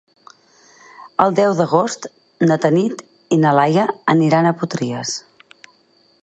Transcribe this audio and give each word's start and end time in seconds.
El 1.25 1.35
deu 1.39 1.53
d'agost 1.59 2.07
na 2.51 2.57
Tanit 2.63 3.05
i 3.37 3.39
na 3.43 3.53
Laia 3.59 3.85
aniran 4.15 4.49
a 4.49 4.55
Potries. 4.63 5.15